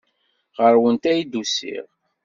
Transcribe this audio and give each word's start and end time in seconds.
Ɣer-went 0.59 1.03
ay 1.11 1.19
d-usiɣ. 1.25 1.85